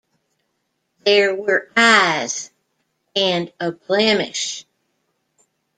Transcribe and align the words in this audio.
There 1.05 1.35
were 1.35 1.69
eyes- 1.77 2.49
and 3.15 3.53
a 3.59 3.71
blemish. 3.71 4.65